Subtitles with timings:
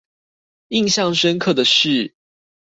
[0.69, 2.15] 印象深刻的是